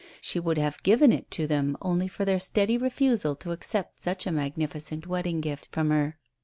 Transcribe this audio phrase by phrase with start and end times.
[0.19, 4.25] She would have given it to them only for their steady refusal to accept such
[4.25, 6.17] a magnificent wedding gift from her.